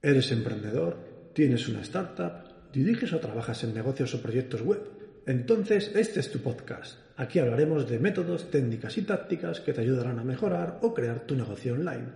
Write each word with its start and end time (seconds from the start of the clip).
¿Eres 0.00 0.30
emprendedor? 0.30 1.32
¿Tienes 1.34 1.68
una 1.68 1.80
startup? 1.80 2.70
¿Diriges 2.72 3.12
o 3.12 3.18
trabajas 3.18 3.64
en 3.64 3.74
negocios 3.74 4.14
o 4.14 4.22
proyectos 4.22 4.62
web? 4.62 4.80
Entonces, 5.26 5.90
este 5.96 6.20
es 6.20 6.30
tu 6.30 6.38
podcast. 6.38 7.00
Aquí 7.16 7.40
hablaremos 7.40 7.90
de 7.90 7.98
métodos, 7.98 8.48
técnicas 8.48 8.96
y 8.96 9.02
tácticas 9.02 9.58
que 9.58 9.72
te 9.72 9.80
ayudarán 9.80 10.20
a 10.20 10.24
mejorar 10.24 10.78
o 10.82 10.94
crear 10.94 11.26
tu 11.26 11.34
negocio 11.34 11.74
online. 11.74 12.06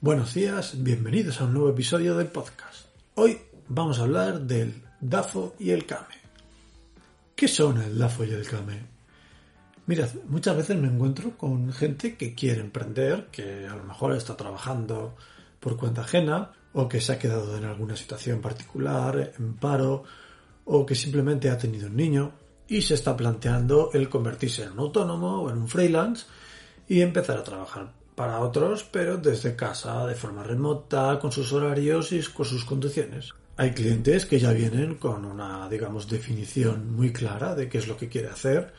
Buenos 0.00 0.34
días, 0.34 0.84
bienvenidos 0.84 1.40
a 1.40 1.46
un 1.46 1.54
nuevo 1.54 1.70
episodio 1.70 2.16
del 2.16 2.28
podcast. 2.28 2.86
Hoy 3.14 3.38
vamos 3.66 3.98
a 3.98 4.02
hablar 4.02 4.42
del 4.42 4.72
DAFO 5.00 5.56
y 5.58 5.70
el 5.70 5.84
CAME. 5.84 6.23
¿Qué 7.34 7.48
son 7.48 7.82
el 7.82 7.98
DAFO 7.98 8.24
y 8.24 8.30
el 8.30 8.46
CAME? 8.46 8.86
Mirad, 9.86 10.08
muchas 10.28 10.56
veces 10.56 10.76
me 10.76 10.86
encuentro 10.86 11.36
con 11.36 11.72
gente 11.72 12.16
que 12.16 12.32
quiere 12.32 12.60
emprender, 12.60 13.26
que 13.32 13.66
a 13.66 13.74
lo 13.74 13.82
mejor 13.82 14.14
está 14.14 14.36
trabajando 14.36 15.16
por 15.58 15.76
cuenta 15.76 16.02
ajena, 16.02 16.52
o 16.72 16.88
que 16.88 17.00
se 17.00 17.12
ha 17.12 17.18
quedado 17.18 17.56
en 17.56 17.64
alguna 17.64 17.96
situación 17.96 18.40
particular, 18.40 19.32
en 19.36 19.54
paro, 19.54 20.04
o 20.64 20.86
que 20.86 20.94
simplemente 20.94 21.50
ha 21.50 21.58
tenido 21.58 21.88
un 21.88 21.96
niño 21.96 22.32
y 22.68 22.82
se 22.82 22.94
está 22.94 23.16
planteando 23.16 23.90
el 23.92 24.08
convertirse 24.08 24.62
en 24.62 24.72
un 24.72 24.78
autónomo 24.78 25.42
o 25.42 25.50
en 25.50 25.58
un 25.58 25.68
freelance 25.68 26.26
y 26.88 27.00
empezar 27.00 27.38
a 27.38 27.44
trabajar 27.44 27.92
para 28.14 28.38
otros, 28.38 28.84
pero 28.84 29.16
desde 29.16 29.56
casa, 29.56 30.06
de 30.06 30.14
forma 30.14 30.44
remota, 30.44 31.18
con 31.20 31.32
sus 31.32 31.52
horarios 31.52 32.12
y 32.12 32.22
con 32.22 32.46
sus 32.46 32.64
condiciones. 32.64 33.34
Hay 33.56 33.70
clientes 33.70 34.26
que 34.26 34.38
ya 34.38 34.52
vienen 34.52 34.96
con 34.96 35.24
una, 35.24 35.68
digamos, 35.68 36.08
definición 36.08 36.94
muy 36.94 37.12
clara 37.12 37.54
de 37.54 37.68
qué 37.68 37.78
es 37.78 37.86
lo 37.86 37.96
que 37.96 38.08
quiere 38.08 38.28
hacer 38.28 38.72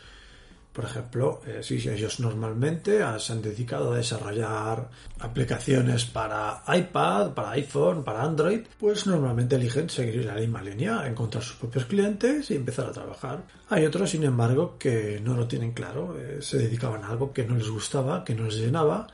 por 0.76 0.84
ejemplo, 0.84 1.40
eh, 1.48 1.64
si 1.64 1.76
ellos 1.88 2.20
normalmente 2.20 3.00
se 3.18 3.32
han 3.32 3.42
dedicado 3.42 3.94
a 3.94 3.96
desarrollar 3.96 4.90
aplicaciones 5.20 6.04
para 6.04 6.64
iPad, 6.68 7.32
para 7.32 7.52
iPhone, 7.52 8.04
para 8.04 8.24
Android, 8.24 8.60
pues 8.78 9.08
normalmente 9.08 9.56
eligen 9.56 9.90
seguir 9.90 10.26
la 10.26 10.34
misma 10.34 10.62
línea, 10.62 11.08
encontrar 11.08 11.42
sus 11.42 11.56
propios 11.56 11.86
clientes 11.86 12.52
y 12.52 12.56
empezar 12.56 12.88
a 12.88 12.92
trabajar. 12.92 13.44
Hay 13.70 13.86
otros, 13.86 14.10
sin 14.10 14.26
embargo, 14.26 14.76
que 14.78 15.22
no 15.24 15.36
lo 15.36 15.48
tienen 15.48 15.72
claro, 15.72 16.20
eh, 16.20 16.40
se 16.42 16.58
dedicaban 16.58 17.06
a 17.06 17.08
algo 17.12 17.32
que 17.32 17.46
no 17.46 17.56
les 17.56 17.70
gustaba, 17.70 18.26
que 18.26 18.36
no 18.36 18.44
les 18.44 18.56
llenaba, 18.56 19.08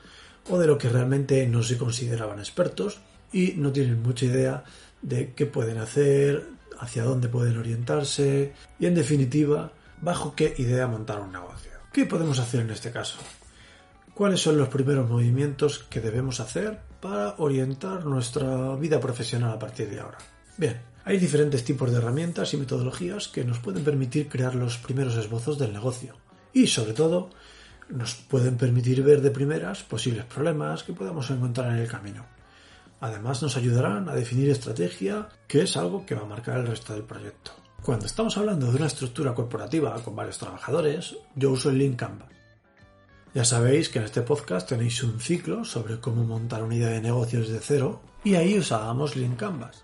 o 0.50 0.58
de 0.58 0.66
lo 0.66 0.80
que 0.80 0.90
realmente 0.90 1.46
no 1.46 1.62
se 1.62 1.78
consideraban 1.78 2.40
expertos 2.40 3.02
y 3.32 3.54
no 3.58 3.72
tienen 3.72 4.02
mucha 4.02 4.26
idea 4.26 4.64
de 5.02 5.34
qué 5.34 5.46
pueden 5.46 5.78
hacer, 5.78 6.48
hacia 6.80 7.04
dónde 7.04 7.28
pueden 7.28 7.58
orientarse 7.58 8.54
y, 8.80 8.86
en 8.86 8.96
definitiva, 8.96 9.72
bajo 10.02 10.36
qué 10.36 10.54
idea 10.58 10.88
montar 10.88 11.20
un 11.20 11.32
negocio. 11.32 11.72
¿Qué 11.94 12.06
podemos 12.06 12.40
hacer 12.40 12.62
en 12.62 12.72
este 12.72 12.92
caso? 12.92 13.18
¿Cuáles 14.14 14.42
son 14.42 14.58
los 14.58 14.70
primeros 14.70 15.10
movimientos 15.10 15.80
que 15.80 16.02
debemos 16.02 16.40
hacer 16.40 16.80
para 17.00 17.36
orientar 17.38 18.06
nuestra 18.06 18.76
vida 18.76 19.00
profesional 19.00 19.52
a 19.52 19.60
partir 19.60 19.90
de 19.90 20.00
ahora? 20.00 20.18
Bien, 20.58 20.82
hay 21.04 21.18
diferentes 21.18 21.64
tipos 21.64 21.92
de 21.92 21.98
herramientas 21.98 22.54
y 22.54 22.58
metodologías 22.58 23.28
que 23.28 23.44
nos 23.44 23.60
pueden 23.60 23.84
permitir 23.84 24.30
crear 24.30 24.56
los 24.56 24.78
primeros 24.78 25.16
esbozos 25.16 25.58
del 25.58 25.74
negocio 25.74 26.16
y 26.54 26.68
sobre 26.68 26.94
todo 26.94 27.30
nos 27.90 28.16
pueden 28.16 28.58
permitir 28.58 29.04
ver 29.04 29.22
de 29.22 29.32
primeras 29.32 29.84
posibles 29.84 30.26
problemas 30.26 30.84
que 30.84 30.94
podamos 30.94 31.30
encontrar 31.30 31.72
en 31.72 31.80
el 31.80 31.88
camino. 31.88 32.26
Además 33.02 33.42
nos 33.42 33.58
ayudarán 33.58 34.08
a 34.10 34.16
definir 34.16 34.50
estrategia, 34.52 35.28
que 35.48 35.64
es 35.64 35.76
algo 35.76 36.06
que 36.06 36.16
va 36.16 36.22
a 36.22 36.26
marcar 36.26 36.60
el 36.60 36.68
resto 36.68 36.94
del 36.94 37.04
proyecto. 37.04 37.52
Cuando 37.82 38.06
estamos 38.06 38.38
hablando 38.38 38.68
de 38.68 38.78
una 38.78 38.86
estructura 38.86 39.34
corporativa 39.34 39.96
con 40.04 40.16
varios 40.16 40.38
trabajadores, 40.38 41.18
yo 41.36 41.50
uso 41.50 41.72
el 41.72 41.80
Lean 41.80 41.96
Canvas. 41.96 42.30
Ya 43.34 43.44
sabéis 43.44 43.90
que 43.90 43.98
en 43.98 44.06
este 44.06 44.22
podcast 44.22 44.70
tenéis 44.70 45.02
un 45.02 45.20
ciclo 45.20 45.66
sobre 45.66 46.00
cómo 46.00 46.24
montar 46.24 46.62
una 46.62 46.76
idea 46.76 46.90
de 46.90 47.02
negocios 47.02 47.50
de 47.50 47.60
cero 47.60 48.02
y 48.24 48.36
ahí 48.36 48.60
usábamos 48.60 49.16
Lean 49.16 49.36
Canvas. 49.36 49.84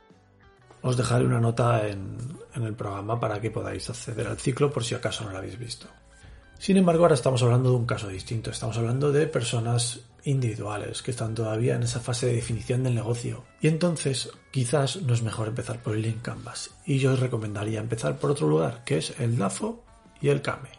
Os 0.83 0.95
dejaré 0.95 1.25
una 1.25 1.39
nota 1.39 1.87
en 1.87 2.37
el 2.53 2.75
programa 2.75 3.19
para 3.19 3.41
que 3.41 3.49
podáis 3.49 3.89
acceder 3.89 4.27
al 4.27 4.37
ciclo 4.37 4.71
por 4.71 4.83
si 4.83 4.93
acaso 4.93 5.23
no 5.23 5.31
lo 5.31 5.39
habéis 5.39 5.57
visto. 5.57 5.87
Sin 6.59 6.77
embargo, 6.77 7.03
ahora 7.03 7.15
estamos 7.15 7.41
hablando 7.43 7.69
de 7.69 7.75
un 7.75 7.85
caso 7.85 8.07
distinto. 8.07 8.49
Estamos 8.49 8.77
hablando 8.77 9.11
de 9.11 9.27
personas 9.27 10.01
individuales 10.27 11.01
que 11.01 11.11
están 11.11 11.33
todavía 11.33 11.75
en 11.75 11.83
esa 11.83 12.01
fase 12.01 12.27
de 12.27 12.33
definición 12.33 12.83
del 12.83 12.95
negocio. 12.95 13.45
Y 13.61 13.69
entonces, 13.69 14.29
quizás 14.51 15.01
no 15.01 15.13
es 15.13 15.23
mejor 15.23 15.47
empezar 15.47 15.81
por 15.81 15.95
el 15.95 16.01
Link 16.01 16.21
Canvas. 16.21 16.71
Y 16.85 16.99
yo 16.99 17.13
os 17.13 17.19
recomendaría 17.19 17.79
empezar 17.79 18.19
por 18.19 18.31
otro 18.31 18.47
lugar, 18.47 18.83
que 18.83 18.97
es 18.97 19.17
el 19.19 19.37
DAFO 19.37 19.85
y 20.21 20.27
el 20.27 20.41
CAME. 20.41 20.69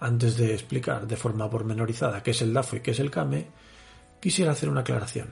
Antes 0.00 0.38
de 0.38 0.54
explicar 0.54 1.06
de 1.06 1.16
forma 1.16 1.50
pormenorizada 1.50 2.22
qué 2.22 2.30
es 2.30 2.40
el 2.40 2.54
DAFO 2.54 2.76
y 2.76 2.80
qué 2.80 2.92
es 2.92 3.00
el 3.00 3.10
CAME, 3.10 3.50
quisiera 4.18 4.52
hacer 4.52 4.70
una 4.70 4.80
aclaración. 4.80 5.28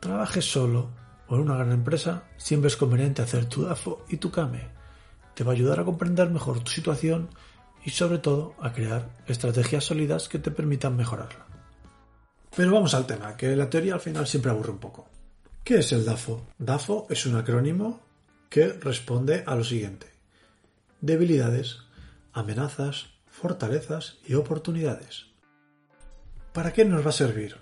Trabajes 0.00 0.44
solo 0.44 0.90
o 1.28 1.36
en 1.36 1.40
una 1.40 1.56
gran 1.56 1.72
empresa, 1.72 2.24
siempre 2.36 2.68
es 2.68 2.76
conveniente 2.76 3.22
hacer 3.22 3.46
tu 3.46 3.62
DAFO 3.62 4.04
y 4.10 4.18
tu 4.18 4.30
CAME. 4.30 4.68
Te 5.34 5.42
va 5.42 5.52
a 5.52 5.54
ayudar 5.54 5.80
a 5.80 5.84
comprender 5.84 6.28
mejor 6.28 6.60
tu 6.60 6.70
situación 6.70 7.30
y 7.82 7.90
sobre 7.90 8.18
todo 8.18 8.54
a 8.60 8.74
crear 8.74 9.08
estrategias 9.26 9.84
sólidas 9.84 10.28
que 10.28 10.38
te 10.38 10.50
permitan 10.50 10.96
mejorarla. 10.96 11.55
Pero 12.56 12.72
vamos 12.72 12.94
al 12.94 13.06
tema, 13.06 13.36
que 13.36 13.54
la 13.54 13.68
teoría 13.68 13.92
al 13.92 14.00
final 14.00 14.26
siempre 14.26 14.50
aburre 14.50 14.70
un 14.70 14.78
poco. 14.78 15.06
¿Qué 15.62 15.80
es 15.80 15.92
el 15.92 16.06
DAFO? 16.06 16.46
DAFO 16.56 17.06
es 17.10 17.26
un 17.26 17.36
acrónimo 17.36 18.00
que 18.48 18.72
responde 18.72 19.44
a 19.46 19.54
lo 19.54 19.62
siguiente. 19.62 20.06
Debilidades, 21.02 21.80
amenazas, 22.32 23.08
fortalezas 23.26 24.16
y 24.26 24.34
oportunidades. 24.34 25.26
¿Para 26.54 26.72
qué 26.72 26.86
nos 26.86 27.04
va 27.04 27.10
a 27.10 27.12
servir? 27.12 27.58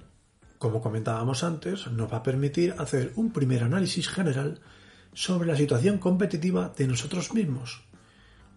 Como 0.59 0.81
comentábamos 0.81 1.43
antes, 1.43 1.88
nos 1.88 2.12
va 2.12 2.19
a 2.19 2.22
permitir 2.22 2.77
hacer 2.78 3.10
un 3.16 3.33
primer 3.33 3.65
análisis 3.65 4.09
general 4.09 4.60
sobre 5.12 5.49
la 5.49 5.56
situación 5.56 5.99
competitiva 5.99 6.72
de 6.77 6.87
nosotros 6.87 7.34
mismos, 7.34 7.83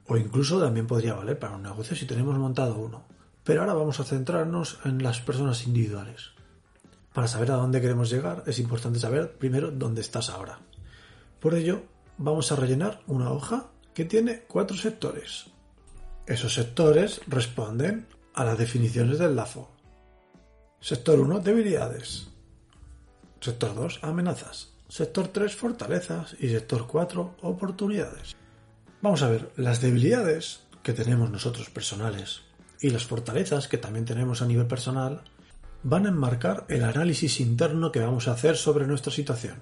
o 0.06 0.18
incluso 0.18 0.62
también 0.62 0.86
podría 0.86 1.16
valer 1.16 1.40
para 1.40 1.56
un 1.56 1.64
negocio 1.64 1.96
si 1.96 2.06
tenemos 2.06 2.38
montado 2.38 2.78
uno. 2.78 3.17
Pero 3.48 3.62
ahora 3.62 3.76
vamos 3.76 4.02
a 4.02 4.04
centrarnos 4.04 4.78
en 4.84 5.02
las 5.02 5.22
personas 5.22 5.66
individuales. 5.66 6.32
Para 7.14 7.30
saber 7.30 7.52
a 7.52 7.56
dónde 7.56 7.80
queremos 7.80 8.10
llegar 8.10 8.44
es 8.46 8.60
importante 8.60 9.00
saber 9.00 9.38
primero 9.38 9.72
dónde 9.72 10.02
estás 10.02 10.30
ahora. 10.30 10.60
Por 11.40 11.56
ello, 11.56 11.84
vamos 12.18 12.52
a 12.52 12.58
rellenar 12.58 13.00
una 13.08 13.32
hoja 13.32 13.68
que 13.94 14.04
tiene 14.04 14.42
cuatro 14.50 14.76
sectores. 14.76 15.46
Esos 16.26 16.56
sectores 16.56 17.22
responden 17.26 18.08
a 18.34 18.44
las 18.44 18.58
definiciones 18.58 19.18
del 19.18 19.38
LAFO. 19.38 19.72
Sector 20.82 21.18
1, 21.22 21.40
debilidades. 21.40 22.28
Sector 23.40 23.76
2, 23.76 24.00
amenazas. 24.02 24.74
Sector 24.90 25.30
3, 25.30 25.56
fortalezas. 25.56 26.36
Y 26.38 26.50
sector 26.50 26.86
4, 26.86 27.38
oportunidades. 27.44 28.36
Vamos 29.02 29.24
a 29.24 29.30
ver, 29.30 29.50
las 29.56 29.80
debilidades 29.80 30.64
que 30.84 30.92
tenemos 30.92 31.32
nosotros 31.32 31.70
personales 31.70 32.42
y 32.82 32.90
las 32.90 33.06
fortalezas 33.06 33.68
que 33.68 33.78
también 33.78 34.06
tenemos 34.06 34.42
a 34.42 34.46
nivel 34.46 34.68
personal 34.68 35.24
van 35.84 36.06
a 36.06 36.10
enmarcar 36.10 36.66
el 36.70 36.84
análisis 36.84 37.40
interno 37.40 37.92
que 37.92 38.00
vamos 38.00 38.28
a 38.28 38.34
hacer 38.34 38.58
sobre 38.58 38.88
nuestra 38.88 39.12
situación. 39.12 39.62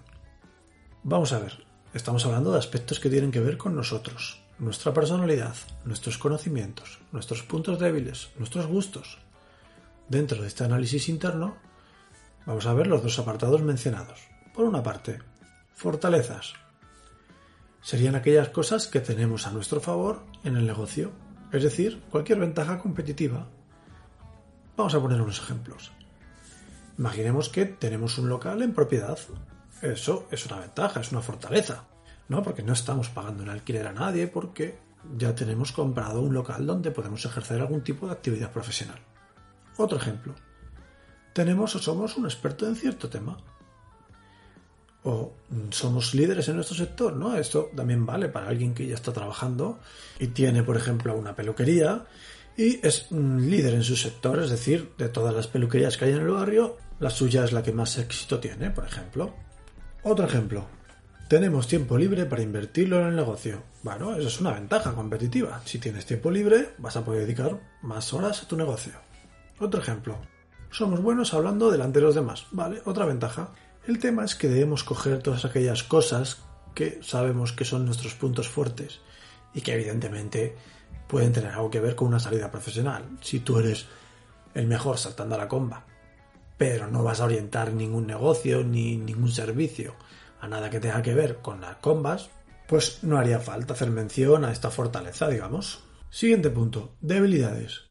Vamos 1.04 1.34
a 1.34 1.40
ver, 1.40 1.66
estamos 1.94 2.26
hablando 2.26 2.52
de 2.52 2.60
aspectos 2.60 3.00
que 3.00 3.10
tienen 3.10 3.32
que 3.32 3.40
ver 3.40 3.58
con 3.58 3.76
nosotros, 3.76 4.42
nuestra 4.58 4.94
personalidad, 4.94 5.56
nuestros 5.84 6.18
conocimientos, 6.18 7.00
nuestros 7.12 7.44
puntos 7.44 7.80
débiles, 7.80 8.30
nuestros 8.38 8.66
gustos. 8.66 9.20
Dentro 10.10 10.42
de 10.42 10.48
este 10.48 10.64
análisis 10.64 11.10
interno, 11.10 11.58
vamos 12.46 12.66
a 12.66 12.74
ver 12.74 12.88
los 12.88 13.04
dos 13.04 13.20
apartados 13.20 13.62
mencionados. 13.62 14.20
Por 14.54 14.66
una 14.66 14.82
parte, 14.82 15.20
fortalezas, 15.74 16.54
serían 17.82 18.16
aquellas 18.16 18.50
cosas 18.50 18.88
que 18.88 19.00
tenemos 19.00 19.46
a 19.46 19.52
nuestro 19.52 19.80
favor 19.80 20.24
en 20.44 20.58
el 20.58 20.66
negocio, 20.66 21.12
es 21.52 21.64
decir, 21.64 22.02
cualquier 22.10 22.40
ventaja 22.40 22.80
competitiva. 22.80 23.48
Vamos 24.78 24.94
a 24.94 25.00
poner 25.00 25.22
unos 25.22 25.40
ejemplos. 25.40 25.92
Imaginemos 26.98 27.50
que 27.50 27.66
tenemos 27.66 28.18
un 28.18 28.30
local 28.30 28.62
en 28.62 28.74
propiedad. 28.74 29.18
Eso 29.82 30.28
es 30.32 30.46
una 30.46 30.60
ventaja, 30.60 31.02
es 31.02 31.12
una 31.12 31.22
fortaleza, 31.22 31.86
¿no? 32.30 32.42
Porque 32.42 32.64
no 32.64 32.74
estamos 32.74 33.10
pagando 33.10 33.44
el 33.44 33.50
alquiler 33.50 33.88
a 33.88 33.94
nadie 33.94 34.28
porque 34.28 34.78
ya 35.18 35.36
tenemos 35.36 35.72
comprado 35.72 36.22
un 36.22 36.34
local 36.34 36.66
donde 36.66 36.92
podemos 36.92 37.24
ejercer 37.26 37.62
algún 37.62 37.82
tipo 37.82 38.08
de 38.08 38.14
actividad 38.14 38.52
profesional. 38.52 39.00
Otro 39.78 39.98
ejemplo. 39.98 40.34
Tenemos 41.34 41.76
o 41.76 41.80
somos 41.80 42.16
un 42.18 42.26
experto 42.26 42.68
en 42.68 42.76
cierto 42.76 43.10
tema. 43.10 43.38
O 45.06 45.34
somos 45.70 46.14
líderes 46.14 46.50
en 46.50 46.56
nuestro 46.56 46.76
sector, 46.76 47.16
¿no? 47.16 47.38
Esto 47.38 47.70
también 47.76 48.06
vale 48.06 48.28
para 48.28 48.48
alguien 48.48 48.74
que 48.74 48.88
ya 48.88 48.96
está 48.96 49.14
trabajando 49.14 49.80
y 50.20 50.28
tiene, 50.28 50.64
por 50.64 50.76
ejemplo, 50.76 51.16
una 51.16 51.36
peluquería 51.36 52.06
y 52.58 52.86
es 52.86 53.12
un 53.12 53.50
líder 53.50 53.76
en 53.76 53.84
su 53.84 53.96
sector, 53.96 54.40
es 54.40 54.50
decir, 54.50 54.92
de 54.98 55.10
todas 55.10 55.34
las 55.34 55.48
peluquerías 55.48 55.98
que 55.98 56.06
hay 56.06 56.12
en 56.12 56.22
el 56.22 56.30
barrio, 56.30 56.78
la 57.00 57.10
suya 57.10 57.44
es 57.44 57.52
la 57.52 57.62
que 57.62 57.72
más 57.72 57.98
éxito 57.98 58.40
tiene, 58.40 58.72
por 58.72 58.86
ejemplo. 58.86 59.34
Otro 60.04 60.26
ejemplo. 60.26 60.66
Tenemos 61.28 61.68
tiempo 61.68 61.98
libre 61.98 62.26
para 62.26 62.44
invertirlo 62.44 63.02
en 63.02 63.08
el 63.08 63.16
negocio. 63.16 63.64
Bueno, 63.84 64.16
eso 64.16 64.28
es 64.28 64.40
una 64.40 64.54
ventaja 64.54 64.94
competitiva. 64.94 65.62
Si 65.66 65.80
tienes 65.80 66.06
tiempo 66.06 66.30
libre, 66.32 66.70
vas 66.78 66.96
a 66.96 67.04
poder 67.04 67.22
dedicar 67.22 67.60
más 67.82 68.14
horas 68.14 68.44
a 68.44 68.48
tu 68.48 68.56
negocio. 68.56 68.94
Otro 69.60 69.82
ejemplo. 69.82 70.18
Somos 70.70 71.02
buenos 71.02 71.34
hablando 71.34 71.72
delante 71.72 72.00
de 72.00 72.06
los 72.06 72.16
demás. 72.16 72.46
Vale, 72.52 72.82
otra 72.86 73.06
ventaja. 73.06 73.50
El 73.88 74.00
tema 74.00 74.26
es 74.26 74.34
que 74.34 74.50
debemos 74.50 74.84
coger 74.84 75.22
todas 75.22 75.46
aquellas 75.46 75.84
cosas 75.84 76.38
que 76.74 77.00
sabemos 77.04 77.54
que 77.54 77.66
son 77.66 77.86
nuestros 77.86 78.16
puntos 78.16 78.50
fuertes 78.50 79.02
y 79.54 79.62
que 79.62 79.74
evidentemente 79.74 80.56
pueden 81.08 81.34
tener 81.34 81.52
algo 81.52 81.70
que 81.70 81.80
ver 81.80 81.96
con 81.96 82.08
una 82.08 82.20
salida 82.20 82.50
profesional. 82.50 83.06
Si 83.22 83.42
tú 83.42 83.60
eres 83.60 83.86
el 84.56 84.66
mejor 84.66 84.98
saltando 84.98 85.36
a 85.36 85.38
la 85.38 85.48
comba, 85.48 85.86
pero 86.58 86.88
no 86.88 87.04
vas 87.04 87.22
a 87.22 87.26
orientar 87.26 87.74
ningún 87.74 88.08
negocio 88.08 88.64
ni 88.64 88.98
ningún 88.98 89.32
servicio 89.32 89.96
a 90.42 90.48
nada 90.48 90.72
que 90.72 90.80
tenga 90.80 91.04
que 91.04 91.14
ver 91.14 91.38
con 91.38 91.62
las 91.62 91.76
combas, 91.78 92.30
pues 92.68 93.04
no 93.04 93.18
haría 93.18 93.40
falta 93.40 93.74
hacer 93.74 93.92
mención 93.92 94.46
a 94.46 94.52
esta 94.52 94.72
fortaleza, 94.72 95.28
digamos. 95.28 95.84
Siguiente 96.10 96.50
punto, 96.50 96.96
debilidades. 97.02 97.84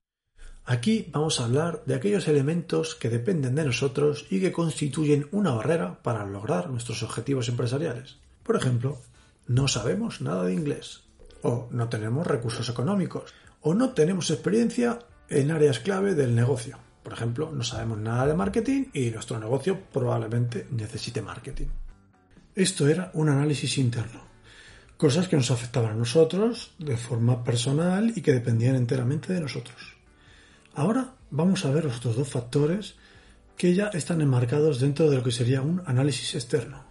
Aquí 0.66 1.10
vamos 1.12 1.40
a 1.40 1.44
hablar 1.44 1.82
de 1.84 1.94
aquellos 1.94 2.26
elementos 2.26 2.94
que 2.94 3.10
dependen 3.10 3.54
de 3.54 3.66
nosotros 3.66 4.26
y 4.30 4.40
que 4.40 4.52
constituyen 4.52 5.28
una 5.30 5.52
barrera 5.52 6.02
para 6.02 6.24
lograr 6.24 6.70
nuestros 6.70 7.02
objetivos 7.02 7.50
empresariales. 7.50 8.16
Por 8.42 8.56
ejemplo, 8.56 8.98
no 9.46 9.68
sabemos 9.68 10.22
nada 10.22 10.44
de 10.44 10.54
inglés, 10.54 11.02
o 11.42 11.68
no 11.70 11.90
tenemos 11.90 12.26
recursos 12.26 12.66
económicos, 12.70 13.34
o 13.60 13.74
no 13.74 13.90
tenemos 13.90 14.30
experiencia 14.30 15.00
en 15.28 15.50
áreas 15.50 15.80
clave 15.80 16.14
del 16.14 16.34
negocio. 16.34 16.78
Por 17.02 17.12
ejemplo, 17.12 17.52
no 17.52 17.62
sabemos 17.62 17.98
nada 17.98 18.26
de 18.26 18.34
marketing 18.34 18.86
y 18.94 19.10
nuestro 19.10 19.38
negocio 19.38 19.78
probablemente 19.92 20.66
necesite 20.70 21.20
marketing. 21.20 21.66
Esto 22.54 22.88
era 22.88 23.10
un 23.12 23.28
análisis 23.28 23.76
interno. 23.76 24.22
Cosas 24.96 25.28
que 25.28 25.36
nos 25.36 25.50
afectaban 25.50 25.90
a 25.90 25.96
nosotros 25.96 26.72
de 26.78 26.96
forma 26.96 27.44
personal 27.44 28.14
y 28.16 28.22
que 28.22 28.32
dependían 28.32 28.76
enteramente 28.76 29.34
de 29.34 29.40
nosotros. 29.40 29.93
Ahora 30.74 31.14
vamos 31.30 31.64
a 31.64 31.70
ver 31.70 31.84
los 31.84 31.98
otros 31.98 32.16
dos 32.16 32.28
factores 32.28 32.96
que 33.56 33.74
ya 33.74 33.88
están 33.88 34.20
enmarcados 34.20 34.80
dentro 34.80 35.08
de 35.08 35.16
lo 35.16 35.22
que 35.22 35.30
sería 35.30 35.62
un 35.62 35.82
análisis 35.86 36.34
externo. 36.34 36.84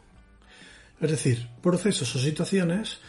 Es 1.01 1.11
decir, 1.11 1.49
procesos 1.61 2.15
o 2.15 2.19
situaciones 2.19 2.99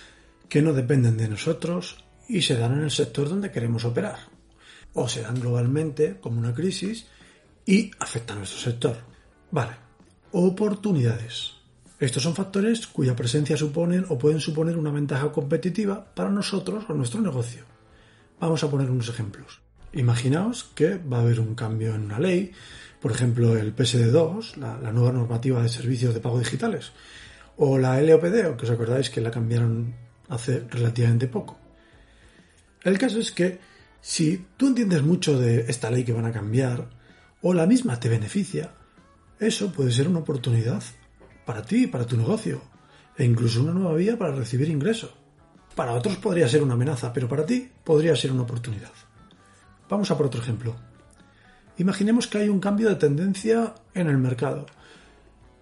que 0.48 0.62
no 0.62 0.72
dependen 0.72 1.16
de 1.16 1.28
nosotros 1.28 2.04
y 2.28 2.42
se 2.42 2.56
dan 2.56 2.72
en 2.74 2.84
el 2.84 2.90
sector 2.90 3.28
donde 3.28 3.52
queremos 3.52 3.84
operar. 3.84 4.18
O 4.94 5.08
se 5.08 5.22
dan 5.22 5.40
globalmente 5.40 6.18
como 6.20 6.38
una 6.38 6.54
crisis 6.54 7.06
y 7.64 7.92
afectan 8.00 8.36
a 8.36 8.40
nuestro 8.40 8.60
sector. 8.60 8.96
Vale. 9.52 9.76
Oportunidades. 10.32 11.54
Estos 12.00 12.24
son 12.24 12.34
factores 12.34 12.88
cuya 12.88 13.14
presencia 13.14 13.56
suponen 13.56 14.04
o 14.08 14.18
pueden 14.18 14.40
suponer 14.40 14.76
una 14.76 14.90
ventaja 14.90 15.30
competitiva 15.30 16.04
para 16.14 16.30
nosotros 16.30 16.84
o 16.88 16.94
nuestro 16.94 17.20
negocio. 17.20 17.62
Vamos 18.40 18.64
a 18.64 18.70
poner 18.70 18.90
unos 18.90 19.08
ejemplos. 19.08 19.63
Imaginaos 19.94 20.64
que 20.74 20.96
va 20.98 21.18
a 21.18 21.20
haber 21.20 21.38
un 21.38 21.54
cambio 21.54 21.94
en 21.94 22.04
una 22.04 22.18
ley, 22.18 22.50
por 23.00 23.12
ejemplo 23.12 23.56
el 23.56 23.76
PSD2, 23.76 24.56
la, 24.56 24.90
nueva 24.90 25.12
normativa 25.12 25.62
de 25.62 25.68
servicios 25.68 26.14
de 26.14 26.20
pago 26.20 26.38
digitales, 26.38 26.90
o 27.56 27.78
la 27.78 28.00
LOPD, 28.02 28.56
que 28.56 28.64
os 28.66 28.70
acordáis 28.70 29.08
que 29.08 29.20
la 29.20 29.30
cambiaron 29.30 29.94
hace 30.28 30.66
relativamente 30.68 31.28
poco. 31.28 31.58
El 32.82 32.98
caso 32.98 33.20
es 33.20 33.30
que 33.30 33.60
si 34.00 34.46
tú 34.56 34.66
entiendes 34.66 35.02
mucho 35.02 35.38
de 35.38 35.66
esta 35.68 35.90
ley 35.92 36.02
que 36.02 36.12
van 36.12 36.26
a 36.26 36.32
cambiar, 36.32 36.90
o 37.40 37.54
la 37.54 37.66
misma 37.66 38.00
te 38.00 38.08
beneficia, 38.08 38.72
eso 39.38 39.72
puede 39.72 39.92
ser 39.92 40.08
una 40.08 40.20
oportunidad 40.20 40.82
para 41.46 41.62
ti, 41.62 41.86
para 41.86 42.06
tu 42.06 42.16
negocio, 42.16 42.62
e 43.16 43.24
incluso 43.24 43.62
una 43.62 43.72
nueva 43.72 43.94
vía 43.94 44.18
para 44.18 44.34
recibir 44.34 44.68
ingresos. 44.70 45.14
Para 45.76 45.92
otros 45.92 46.16
podría 46.16 46.48
ser 46.48 46.64
una 46.64 46.74
amenaza, 46.74 47.12
pero 47.12 47.28
para 47.28 47.46
ti 47.46 47.70
podría 47.84 48.16
ser 48.16 48.32
una 48.32 48.42
oportunidad. 48.42 48.92
Vamos 49.88 50.10
a 50.10 50.16
por 50.16 50.26
otro 50.26 50.40
ejemplo. 50.40 50.74
Imaginemos 51.78 52.26
que 52.26 52.38
hay 52.38 52.48
un 52.48 52.60
cambio 52.60 52.88
de 52.88 52.96
tendencia 52.96 53.74
en 53.94 54.08
el 54.08 54.18
mercado. 54.18 54.66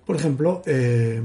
Por 0.05 0.17
ejemplo, 0.17 0.63
eh, 0.67 1.23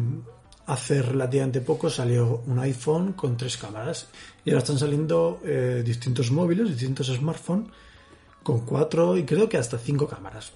hace 0.67 1.01
relativamente 1.01 1.61
poco 1.61 1.89
salió 1.89 2.43
un 2.45 2.59
iPhone 2.59 3.13
con 3.13 3.35
tres 3.35 3.57
cámaras 3.57 4.07
y 4.45 4.49
ahora 4.49 4.59
están 4.59 4.77
saliendo 4.77 5.41
eh, 5.43 5.81
distintos 5.85 6.31
móviles, 6.31 6.69
distintos 6.69 7.07
smartphones 7.07 7.69
con 8.43 8.61
cuatro 8.65 9.17
y 9.17 9.23
creo 9.23 9.49
que 9.49 9.57
hasta 9.57 9.77
cinco 9.77 10.07
cámaras. 10.07 10.51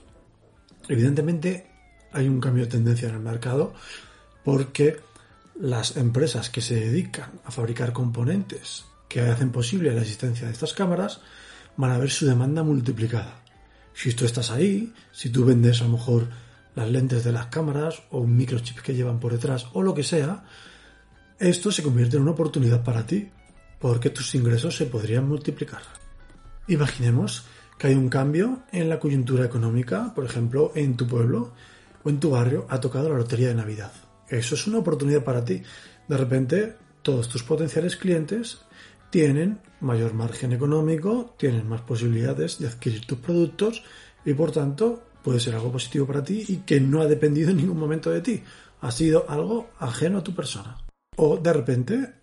Evidentemente 0.88 1.68
hay 2.14 2.28
un 2.28 2.40
cambio 2.40 2.66
de 2.66 2.72
tendencia 2.72 3.10
en 3.10 3.16
el 3.16 3.22
mercado 3.22 3.74
porque 4.44 5.00
las 5.60 5.98
empresas 5.98 6.50
que 6.50 6.62
se 6.62 6.76
dedican 6.76 7.40
a 7.46 7.52
fabricar 7.52 7.94
componentes 7.94 8.86
que 9.08 9.22
hacen 9.22 9.52
posible 9.52 9.94
la 9.94 10.02
existencia 10.02 10.48
de 10.48 10.54
estas 10.54 10.74
cámaras 10.74 11.22
van 11.82 11.92
a 11.92 11.98
ver 11.98 12.12
su 12.12 12.28
demanda 12.28 12.62
multiplicada. 12.62 13.42
Si 13.94 14.14
tú 14.14 14.26
estás 14.26 14.52
ahí, 14.52 14.94
si 15.12 15.30
tú 15.30 15.44
vendes 15.44 15.82
a 15.82 15.86
lo 15.86 15.94
mejor 15.94 16.30
las 16.76 16.90
lentes 16.90 17.24
de 17.24 17.32
las 17.32 17.48
cámaras 17.48 18.04
o 18.12 18.20
un 18.20 18.38
microchip 18.38 18.80
que 18.80 18.94
llevan 18.94 19.20
por 19.20 19.32
detrás 19.32 19.66
o 19.74 19.82
lo 19.82 19.96
que 19.96 20.04
sea, 20.04 20.44
esto 21.40 21.72
se 21.72 21.82
convierte 21.82 22.18
en 22.18 22.22
una 22.22 22.32
oportunidad 22.32 22.84
para 22.84 23.06
ti 23.06 23.30
porque 23.80 24.12
tus 24.12 24.36
ingresos 24.36 24.78
se 24.78 24.86
podrían 24.86 25.28
multiplicar. 25.28 25.82
Imaginemos 26.68 27.46
que 27.80 27.88
hay 27.88 27.96
un 27.96 28.10
cambio 28.10 28.62
en 28.72 28.88
la 28.88 29.00
coyuntura 29.00 29.44
económica, 29.44 30.14
por 30.14 30.24
ejemplo, 30.24 30.72
en 30.76 30.96
tu 30.96 31.08
pueblo, 31.08 31.52
o 32.04 32.10
en 32.10 32.20
tu 32.20 32.30
barrio 32.30 32.68
ha 32.70 32.80
tocado 32.80 33.10
la 33.10 33.18
lotería 33.18 33.48
de 33.48 33.56
Navidad. 33.56 33.92
Eso 34.30 34.54
es 34.54 34.68
una 34.68 34.78
oportunidad 34.78 35.24
para 35.24 35.44
ti. 35.44 35.64
De 36.08 36.16
repente, 36.16 36.76
todos 37.02 37.28
tus 37.28 37.42
potenciales 37.42 37.98
clientes 37.98 38.60
tienen 39.10 39.60
mayor 39.82 40.14
margen 40.14 40.54
económico, 40.54 41.36
tienen 41.38 41.68
más 41.68 41.82
posibilidades 41.82 42.60
de 42.60 42.68
adquirir 42.68 43.06
tus 43.06 43.20
productos 43.20 43.84
y 44.26 44.34
por 44.34 44.52
tanto 44.52 45.04
puede 45.24 45.40
ser 45.40 45.56
algo 45.56 45.72
positivo 45.72 46.06
para 46.06 46.24
ti 46.24 46.46
y 46.48 46.58
que 46.58 46.80
no 46.80 47.02
ha 47.02 47.08
dependido 47.08 47.52
en 47.52 47.58
ningún 47.58 47.80
momento 47.80 48.10
de 48.10 48.22
ti. 48.22 48.44
Ha 48.82 48.92
sido 48.92 49.26
algo 49.30 49.70
ajeno 49.80 50.20
a 50.20 50.24
tu 50.24 50.34
persona. 50.34 50.78
O 51.18 51.38
de 51.38 51.54
repente 51.54 52.14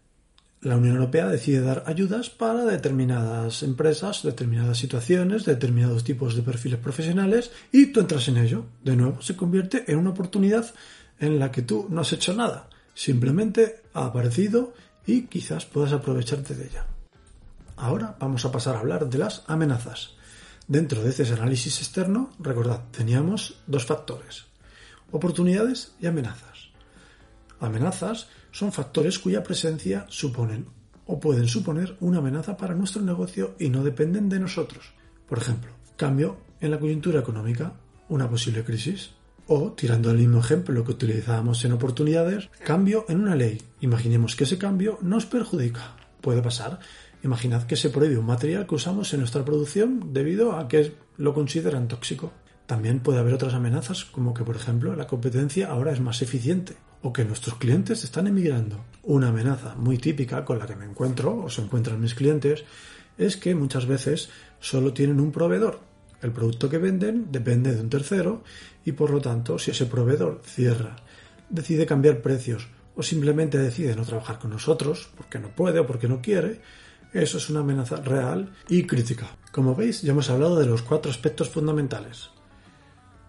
la 0.61 0.77
Unión 0.77 0.97
Europea 0.97 1.29
decide 1.29 1.61
dar 1.61 1.85
ayudas 1.87 2.31
para 2.31 2.65
determinadas 2.65 3.62
empresas, 3.62 4.25
determinadas 4.25 4.79
situaciones, 4.79 5.45
determinados 5.45 6.03
tipos 6.03 6.35
de 6.35 6.43
perfiles 6.43 6.81
profesionales 6.81 7.53
y 7.71 7.87
tú 7.87 8.00
entras 8.00 8.27
en 8.29 8.38
ello. 8.38 8.65
De 8.83 8.97
nuevo, 8.97 9.23
se 9.23 9.37
convierte 9.37 9.85
en 9.87 9.99
una 9.99 10.11
oportunidad 10.11 10.75
en 11.21 11.38
la 11.38 11.53
que 11.53 11.62
tú 11.62 11.87
no 11.91 12.00
has 12.00 12.12
hecho 12.12 12.35
nada. 12.35 12.69
Simplemente 12.95 13.83
ha 13.95 14.07
aparecido 14.07 14.75
y 15.07 15.23
quizás 15.27 15.65
puedas 15.65 15.93
aprovecharte 15.93 16.55
de 16.55 16.67
ella. 16.67 16.87
Ahora 17.79 18.17
vamos 18.19 18.45
a 18.45 18.51
pasar 18.51 18.75
a 18.75 18.81
hablar 18.81 19.09
de 19.09 19.19
las 19.19 19.45
amenazas. 19.47 20.17
Dentro 20.67 21.01
de 21.01 21.11
este 21.11 21.33
análisis 21.33 21.79
externo, 21.79 22.31
recordad, 22.41 22.83
teníamos 22.91 23.63
dos 23.69 23.87
factores, 23.87 24.47
oportunidades 25.13 25.93
y 26.01 26.07
amenazas. 26.07 26.71
Amenazas 27.61 28.29
son 28.51 28.73
factores 28.73 29.21
cuya 29.21 29.45
presencia 29.45 30.07
suponen 30.09 30.67
o 31.07 31.21
pueden 31.21 31.47
suponer 31.47 31.97
una 32.01 32.19
amenaza 32.19 32.57
para 32.57 32.75
nuestro 32.75 33.01
negocio 33.01 33.55
y 33.61 33.69
no 33.69 33.85
dependen 33.85 34.29
de 34.29 34.41
nosotros. 34.41 34.93
Por 35.29 35.39
ejemplo, 35.39 35.71
cambio 35.97 36.39
en 36.61 36.73
la 36.73 36.81
coyuntura 36.81 37.21
económica, 37.21 37.75
una 38.09 38.29
posible 38.29 38.65
crisis. 38.65 39.11
O, 39.47 39.73
tirando 39.73 40.11
el 40.11 40.19
mismo 40.19 40.41
ejemplo 40.41 40.85
que 40.85 40.91
utilizábamos 40.91 41.65
en 41.65 41.73
oportunidades, 41.73 42.51
cambio 42.65 43.07
en 43.09 43.21
una 43.21 43.35
ley. 43.35 43.63
Imaginemos 43.81 44.37
que 44.37 44.45
ese 44.45 44.59
cambio 44.59 44.99
nos 45.01 45.25
perjudica. 45.25 45.97
Puede 46.21 46.43
pasar. 46.43 46.81
Imaginad 47.23 47.65
que 47.65 47.77
se 47.77 47.91
prohíbe 47.91 48.19
un 48.19 48.27
material 48.27 48.67
que 48.67 48.77
usamos 48.77 49.13
en 49.13 49.21
nuestra 49.21 49.45
producción 49.45 50.13
debido 50.13 50.53
a 50.53 50.69
que 50.69 50.95
lo 51.17 51.35
consideran 51.35 51.89
tóxico. 51.89 52.33
También 52.67 53.01
puede 53.01 53.19
haber 53.19 53.35
otras 53.35 53.55
amenazas, 53.55 54.05
como 54.05 54.35
que, 54.35 54.45
por 54.45 54.57
ejemplo, 54.57 54.95
la 54.95 55.07
competencia 55.07 55.69
ahora 55.69 55.93
es 55.93 56.01
más 56.01 56.23
eficiente 56.23 56.77
o 57.03 57.13
que 57.13 57.25
nuestros 57.25 57.57
clientes 57.57 58.05
están 58.05 58.27
emigrando. 58.27 58.85
Una 59.03 59.29
amenaza 59.29 59.75
muy 59.75 59.99
típica 59.99 60.45
con 60.45 60.59
la 60.59 60.67
que 60.67 60.77
me 60.77 60.85
encuentro 60.85 61.45
o 61.45 61.51
se 61.51 61.63
encuentran 61.63 62.01
mis 62.01 62.15
clientes 62.15 62.65
es 63.17 63.37
que 63.37 63.55
muchas 63.55 63.87
veces 63.87 64.31
solo 64.61 64.93
tienen 64.93 65.21
un 65.21 65.33
proveedor. 65.33 65.81
El 66.23 66.33
producto 66.33 66.69
que 66.69 66.79
venden 66.79 67.31
depende 67.31 67.75
de 67.75 67.81
un 67.81 67.91
tercero 67.91 68.43
y 68.85 68.93
por 68.93 69.11
lo 69.11 69.21
tanto 69.21 69.59
si 69.59 69.71
ese 69.71 69.87
proveedor 69.87 70.41
cierra, 70.45 70.97
decide 71.49 71.87
cambiar 71.87 72.21
precios 72.21 72.69
o 72.97 73.03
simplemente 73.03 73.59
decide 73.59 73.95
no 73.95 74.03
trabajar 74.03 74.39
con 74.39 74.51
nosotros 74.51 75.11
porque 75.17 75.39
no 75.39 75.49
puede 75.51 75.79
o 75.79 75.87
porque 75.87 76.09
no 76.09 76.21
quiere, 76.21 76.61
Eso 77.12 77.38
es 77.38 77.49
una 77.49 77.61
amenaza 77.61 77.97
real 77.97 78.53
y 78.69 78.85
crítica. 78.85 79.37
Como 79.50 79.75
veis, 79.75 80.03
ya 80.03 80.12
hemos 80.12 80.29
hablado 80.29 80.59
de 80.59 80.67
los 80.67 80.83
cuatro 80.83 81.11
aspectos 81.11 81.49
fundamentales. 81.49 82.31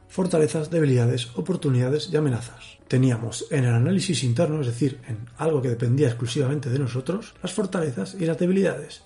Fortalezas, 0.09 0.69
debilidades, 0.69 1.29
oportunidades 1.35 2.09
y 2.11 2.17
amenazas. 2.17 2.77
Teníamos 2.87 3.45
en 3.51 3.63
el 3.63 3.73
análisis 3.73 4.23
interno, 4.23 4.59
es 4.61 4.67
decir, 4.67 4.99
en 5.07 5.29
algo 5.37 5.61
que 5.61 5.69
dependía 5.69 6.07
exclusivamente 6.07 6.69
de 6.69 6.79
nosotros, 6.79 7.35
las 7.41 7.53
fortalezas 7.53 8.15
y 8.19 8.25
las 8.25 8.37
debilidades. 8.37 9.03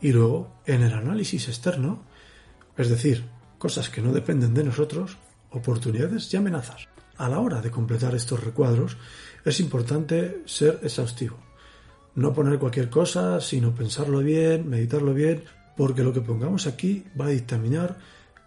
Y 0.00 0.12
luego, 0.12 0.60
en 0.66 0.82
el 0.82 0.92
análisis 0.92 1.48
externo, 1.48 2.04
es 2.76 2.90
decir, 2.90 3.24
cosas 3.58 3.88
que 3.88 4.02
no 4.02 4.12
dependen 4.12 4.52
de 4.52 4.64
nosotros, 4.64 5.16
oportunidades 5.50 6.32
y 6.32 6.36
amenazas. 6.36 6.88
A 7.16 7.28
la 7.28 7.38
hora 7.38 7.60
de 7.60 7.70
completar 7.70 8.14
estos 8.14 8.42
recuadros, 8.42 8.96
es 9.44 9.60
importante 9.60 10.42
ser 10.46 10.80
exhaustivo. 10.82 11.49
No 12.14 12.32
poner 12.32 12.58
cualquier 12.58 12.90
cosa, 12.90 13.40
sino 13.40 13.74
pensarlo 13.74 14.18
bien, 14.18 14.68
meditarlo 14.68 15.14
bien, 15.14 15.44
porque 15.76 16.02
lo 16.02 16.12
que 16.12 16.20
pongamos 16.20 16.66
aquí 16.66 17.04
va 17.18 17.26
a 17.26 17.30
dictaminar 17.30 17.98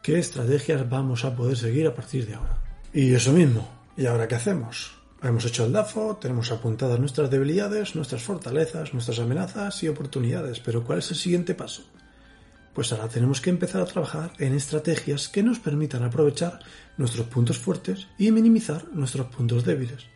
qué 0.02 0.20
estrategias 0.20 0.88
vamos 0.90 1.26
a 1.26 1.36
poder 1.36 1.58
seguir 1.58 1.88
a 1.88 1.96
partir 1.96 2.28
de 2.28 2.36
ahora. 2.36 2.62
Y 2.94 3.14
eso 3.14 3.32
mismo, 3.32 3.68
¿y 3.98 4.06
ahora 4.06 4.28
qué 4.28 4.36
hacemos? 4.36 4.92
Hemos 5.24 5.46
hecho 5.46 5.66
el 5.66 5.72
DAFO, 5.72 6.18
tenemos 6.18 6.52
apuntadas 6.52 7.00
nuestras 7.00 7.32
debilidades, 7.32 7.96
nuestras 7.96 8.22
fortalezas, 8.22 8.94
nuestras 8.94 9.20
amenazas 9.20 9.82
y 9.82 9.88
oportunidades, 9.88 10.60
pero 10.60 10.84
¿cuál 10.84 11.00
es 11.00 11.12
el 11.12 11.18
siguiente 11.18 11.56
paso? 11.56 11.84
Pues 12.74 12.92
ahora 12.92 13.08
tenemos 13.08 13.40
que 13.40 13.50
empezar 13.50 13.82
a 13.82 13.86
trabajar 13.86 14.34
en 14.40 14.54
estrategias 14.54 15.30
que 15.30 15.42
nos 15.42 15.60
permitan 15.60 16.04
aprovechar 16.04 16.60
nuestros 16.98 17.28
puntos 17.28 17.58
fuertes 17.58 18.08
y 18.18 18.32
minimizar 18.32 18.86
nuestros 18.92 19.28
puntos 19.28 19.64
débiles. 19.64 20.08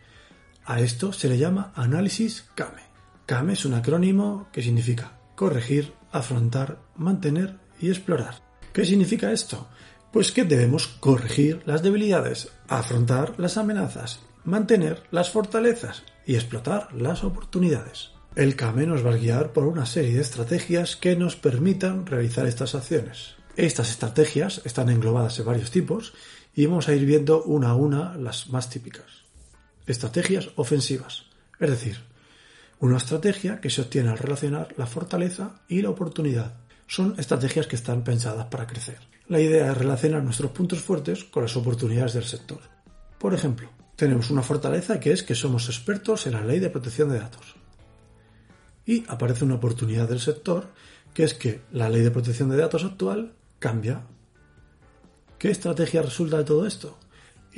A 0.65 0.81
esto 0.81 1.13
se 1.13 1.29
le 1.29 1.37
llama 1.37 1.71
análisis 1.75 2.43
CAME. 2.53 2.86
CAME 3.27 3.53
es 3.53 3.65
un 3.65 3.73
acrónimo 3.73 4.47
que 4.53 4.63
significa 4.63 5.19
corregir, 5.35 5.93
afrontar, 6.13 6.79
mantener 6.95 7.57
y 7.77 7.89
explorar. 7.89 8.35
¿Qué 8.71 8.85
significa 8.85 9.33
esto? 9.33 9.67
Pues 10.13 10.31
que 10.31 10.45
debemos 10.45 10.87
corregir 10.87 11.61
las 11.65 11.83
debilidades, 11.83 12.49
afrontar 12.69 13.35
las 13.37 13.57
amenazas, 13.57 14.21
mantener 14.45 15.03
las 15.11 15.29
fortalezas 15.29 16.03
y 16.25 16.35
explotar 16.35 16.93
las 16.93 17.25
oportunidades. 17.25 18.11
El 18.33 18.55
CAME 18.55 18.87
nos 18.87 19.05
va 19.05 19.11
a 19.11 19.17
guiar 19.17 19.51
por 19.51 19.65
una 19.65 19.85
serie 19.85 20.13
de 20.13 20.21
estrategias 20.21 20.95
que 20.95 21.17
nos 21.17 21.35
permitan 21.35 22.05
realizar 22.05 22.47
estas 22.47 22.75
acciones. 22.75 23.35
Estas 23.57 23.89
estrategias 23.89 24.61
están 24.63 24.87
englobadas 24.89 25.37
en 25.37 25.45
varios 25.45 25.69
tipos 25.69 26.13
y 26.55 26.65
vamos 26.65 26.87
a 26.87 26.95
ir 26.95 27.05
viendo 27.05 27.43
una 27.43 27.71
a 27.71 27.75
una 27.75 28.15
las 28.15 28.47
más 28.47 28.69
típicas 28.69 29.27
estrategias 29.85 30.49
ofensivas, 30.57 31.23
es 31.59 31.69
decir, 31.69 31.97
una 32.79 32.97
estrategia 32.97 33.59
que 33.59 33.69
se 33.69 33.81
obtiene 33.81 34.09
al 34.09 34.17
relacionar 34.17 34.73
la 34.77 34.85
fortaleza 34.85 35.61
y 35.67 35.81
la 35.81 35.89
oportunidad. 35.89 36.53
Son 36.85 37.15
estrategias 37.17 37.67
que 37.67 37.75
están 37.75 38.03
pensadas 38.03 38.45
para 38.47 38.67
crecer. 38.67 38.99
La 39.27 39.39
idea 39.39 39.71
es 39.71 39.77
relacionar 39.77 40.23
nuestros 40.23 40.51
puntos 40.51 40.81
fuertes 40.81 41.23
con 41.23 41.43
las 41.43 41.57
oportunidades 41.57 42.13
del 42.13 42.23
sector. 42.23 42.59
Por 43.17 43.33
ejemplo, 43.33 43.69
tenemos 43.95 44.29
una 44.29 44.43
fortaleza 44.43 44.99
que 44.99 45.11
es 45.11 45.23
que 45.23 45.35
somos 45.35 45.67
expertos 45.67 46.27
en 46.27 46.33
la 46.33 46.45
ley 46.45 46.59
de 46.59 46.69
protección 46.69 47.09
de 47.09 47.19
datos. 47.19 47.55
Y 48.85 49.03
aparece 49.07 49.43
una 49.43 49.55
oportunidad 49.55 50.07
del 50.07 50.19
sector 50.19 50.71
que 51.13 51.23
es 51.23 51.33
que 51.33 51.61
la 51.71 51.89
ley 51.89 52.03
de 52.03 52.11
protección 52.11 52.49
de 52.49 52.57
datos 52.57 52.83
actual 52.83 53.33
cambia. 53.57 54.03
¿Qué 55.39 55.49
estrategia 55.49 56.03
resulta 56.03 56.37
de 56.37 56.43
todo 56.43 56.67
esto? 56.67 56.97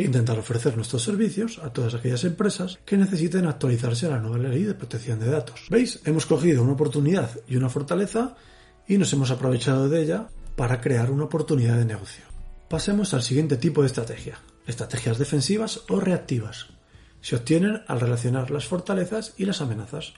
Intentar 0.03 0.39
ofrecer 0.39 0.75
nuestros 0.75 1.03
servicios 1.03 1.59
a 1.59 1.71
todas 1.71 1.93
aquellas 1.93 2.23
empresas 2.23 2.79
que 2.85 2.97
necesiten 2.97 3.45
actualizarse 3.45 4.05
a 4.05 4.11
la 4.11 4.19
nueva 4.19 4.37
ley 4.37 4.63
de 4.63 4.73
protección 4.73 5.19
de 5.19 5.29
datos. 5.29 5.67
¿Veis? 5.69 5.99
Hemos 6.05 6.25
cogido 6.25 6.63
una 6.63 6.73
oportunidad 6.73 7.29
y 7.47 7.57
una 7.57 7.69
fortaleza 7.69 8.35
y 8.87 8.97
nos 8.97 9.11
hemos 9.13 9.31
aprovechado 9.31 9.89
de 9.89 10.01
ella 10.01 10.29
para 10.55 10.81
crear 10.81 11.11
una 11.11 11.25
oportunidad 11.25 11.77
de 11.77 11.85
negocio. 11.85 12.23
Pasemos 12.69 13.13
al 13.13 13.23
siguiente 13.23 13.57
tipo 13.57 13.81
de 13.81 13.87
estrategia, 13.87 14.39
estrategias 14.67 15.17
defensivas 15.17 15.81
o 15.89 15.99
reactivas. 15.99 16.67
Se 17.21 17.35
obtienen 17.35 17.81
al 17.87 17.99
relacionar 17.99 18.51
las 18.51 18.65
fortalezas 18.65 19.33
y 19.37 19.45
las 19.45 19.61
amenazas. 19.61 20.13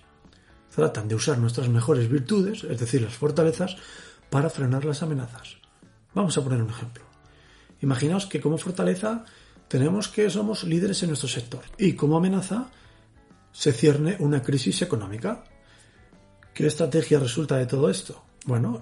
Tratan 0.76 1.08
de 1.08 1.16
usar 1.16 1.38
nuestras 1.38 1.70
mejores 1.70 2.10
virtudes, 2.10 2.64
es 2.64 2.80
decir, 2.80 3.02
las 3.02 3.14
fortalezas, 3.14 3.78
para 4.30 4.50
frenar 4.50 4.86
las 4.86 5.02
amenazas. 5.02 5.58
Vamos 6.14 6.38
a 6.38 6.44
poner 6.44 6.62
un 6.62 6.70
ejemplo. 6.70 7.04
Imaginaos 7.82 8.26
que 8.26 8.40
como 8.40 8.58
fortaleza 8.58 9.26
tenemos 9.72 10.10
que 10.10 10.30
somos 10.30 10.66
líderes 10.66 11.02
en 11.02 11.12
nuestro 11.12 11.30
sector 11.30 11.62
y 11.78 11.94
como 11.94 12.18
amenaza 12.18 12.70
se 13.54 13.72
cierne 13.72 14.18
una 14.20 14.42
crisis 14.42 14.82
económica. 14.82 15.46
¿Qué 16.54 16.68
estrategia 16.68 17.20
resulta 17.20 17.56
de 17.56 17.68
todo 17.68 17.90
esto? 17.90 18.22
Bueno, 18.46 18.82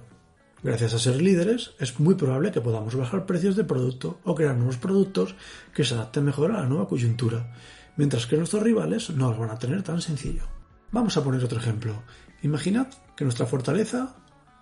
gracias 0.63 0.95
a 0.95 0.97
ser 0.97 1.21
líderes 1.21 1.73
es 1.77 1.99
muy 1.99 2.15
probable 2.15 2.51
que 2.51 2.61
podamos 2.61 2.95
bajar 2.95 3.27
precios 3.27 3.55
de 3.55 3.65
producto 3.65 4.19
o 4.23 4.33
crear 4.33 4.55
nuevos 4.55 4.77
productos 4.77 5.35
que 5.75 5.83
se 5.83 5.93
adapten 5.93 6.25
mejor 6.25 6.53
a 6.53 6.61
la 6.61 6.65
nueva 6.65 6.87
coyuntura, 6.87 7.55
mientras 7.95 8.25
que 8.25 8.37
nuestros 8.37 8.63
rivales 8.63 9.11
no 9.11 9.31
lo 9.31 9.37
van 9.37 9.51
a 9.51 9.59
tener 9.59 9.83
tan 9.83 10.01
sencillo. 10.01 10.47
Vamos 10.91 11.15
a 11.17 11.23
poner 11.23 11.43
otro 11.43 11.59
ejemplo. 11.59 12.01
Imaginad 12.41 12.87
que 13.15 13.25
nuestra 13.25 13.45
fortaleza 13.45 14.15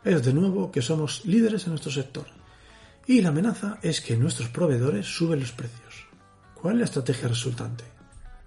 es 0.03 0.25
de 0.25 0.33
nuevo 0.33 0.73
que 0.73 0.81
somos 0.81 1.23
líderes 1.23 1.63
en 1.63 1.69
nuestro 1.69 1.91
sector 1.93 2.25
y 3.05 3.21
la 3.21 3.29
amenaza 3.29 3.77
es 3.81 4.01
que 4.01 4.17
nuestros 4.17 4.49
proveedores 4.49 5.05
suben 5.05 5.39
los 5.39 5.53
precios. 5.53 6.06
¿Cuál 6.67 6.75
es 6.75 6.79
la 6.79 6.85
estrategia 6.87 7.29
resultante? 7.29 7.85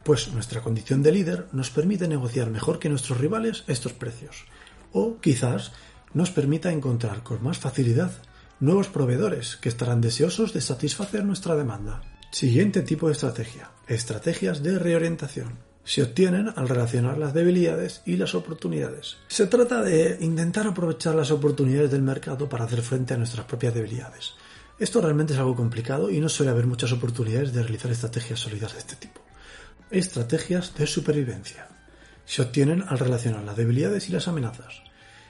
Pues 0.04 0.30
nuestra 0.34 0.60
condición 0.60 1.02
de 1.02 1.10
líder 1.10 1.46
nos 1.52 1.70
permite 1.70 2.06
negociar 2.06 2.50
mejor 2.50 2.78
que 2.78 2.90
nuestros 2.90 3.16
rivales 3.16 3.64
estos 3.66 3.94
precios. 3.94 4.44
O 4.92 5.16
quizás 5.22 5.72
nos 6.12 6.30
permita 6.30 6.70
encontrar 6.70 7.22
con 7.22 7.42
más 7.42 7.56
facilidad 7.56 8.12
nuevos 8.60 8.88
proveedores 8.88 9.56
que 9.56 9.70
estarán 9.70 10.02
deseosos 10.02 10.52
de 10.52 10.60
satisfacer 10.60 11.24
nuestra 11.24 11.56
demanda. 11.56 12.02
Siguiente 12.30 12.82
tipo 12.82 13.06
de 13.06 13.14
estrategia. 13.14 13.70
Estrategias 13.86 14.62
de 14.62 14.78
reorientación. 14.78 15.54
Se 15.84 16.02
obtienen 16.02 16.52
al 16.54 16.68
relacionar 16.68 17.16
las 17.16 17.32
debilidades 17.32 18.02
y 18.04 18.16
las 18.16 18.34
oportunidades. 18.34 19.16
Se 19.28 19.46
trata 19.46 19.80
de 19.80 20.18
intentar 20.20 20.66
aprovechar 20.66 21.14
las 21.14 21.30
oportunidades 21.30 21.90
del 21.90 22.02
mercado 22.02 22.50
para 22.50 22.66
hacer 22.66 22.82
frente 22.82 23.14
a 23.14 23.16
nuestras 23.16 23.46
propias 23.46 23.72
debilidades. 23.72 24.34
Esto 24.80 25.02
realmente 25.02 25.34
es 25.34 25.38
algo 25.38 25.54
complicado 25.54 26.10
y 26.10 26.20
no 26.20 26.30
suele 26.30 26.52
haber 26.52 26.66
muchas 26.66 26.90
oportunidades 26.92 27.52
de 27.52 27.62
realizar 27.62 27.90
estrategias 27.90 28.40
sólidas 28.40 28.72
de 28.72 28.78
este 28.78 28.96
tipo. 28.96 29.20
Estrategias 29.90 30.74
de 30.74 30.86
supervivencia. 30.86 31.68
Se 32.24 32.40
obtienen 32.40 32.82
al 32.88 32.98
relacionar 32.98 33.44
las 33.44 33.58
debilidades 33.58 34.08
y 34.08 34.12
las 34.12 34.26
amenazas. 34.26 34.82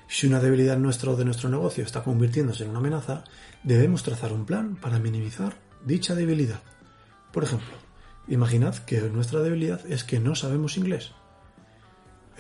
Si 0.07 0.28
una 0.28 0.38
debilidad 0.38 0.78
nuestra 0.78 1.11
o 1.11 1.16
de 1.16 1.25
nuestro 1.25 1.49
negocio 1.49 1.83
está 1.83 2.04
convirtiéndose 2.04 2.62
en 2.62 2.71
una 2.71 2.78
amenaza, 2.78 3.25
debemos 3.64 4.04
trazar 4.04 4.33
un 4.33 4.47
plan 4.47 4.76
para 4.76 5.00
minimizar 5.00 5.57
dicha 5.85 6.14
debilidad. 6.14 6.61
Por 7.33 7.42
ejemplo, 7.42 7.75
imaginad 8.28 8.76
que 8.76 9.00
nuestra 9.00 9.40
debilidad 9.40 9.85
es 9.90 10.04
que 10.04 10.21
no 10.21 10.37
sabemos 10.37 10.76
inglés. 10.76 11.11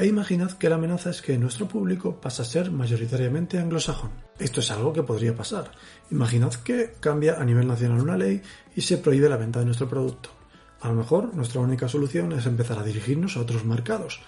E 0.00 0.06
imaginad 0.06 0.52
que 0.52 0.70
la 0.70 0.76
amenaza 0.76 1.10
es 1.10 1.20
que 1.20 1.36
nuestro 1.36 1.68
público 1.68 2.22
pasa 2.22 2.40
a 2.40 2.46
ser 2.46 2.70
mayoritariamente 2.70 3.58
anglosajón. 3.58 4.12
Esto 4.38 4.60
es 4.60 4.70
algo 4.70 4.94
que 4.94 5.02
podría 5.02 5.36
pasar. 5.36 5.72
Imaginad 6.10 6.54
que 6.54 6.94
cambia 7.00 7.38
a 7.38 7.44
nivel 7.44 7.66
nacional 7.66 8.00
una 8.00 8.16
ley 8.16 8.40
y 8.74 8.80
se 8.80 8.96
prohíbe 8.96 9.28
la 9.28 9.36
venta 9.36 9.58
de 9.58 9.66
nuestro 9.66 9.90
producto. 9.90 10.30
A 10.80 10.88
lo 10.88 10.94
mejor 10.94 11.34
nuestra 11.34 11.60
única 11.60 11.86
solución 11.86 12.32
es 12.32 12.46
empezar 12.46 12.78
a 12.78 12.82
dirigirnos 12.82 13.36
a 13.36 13.40
otros 13.40 13.66
mercados. 13.66 14.22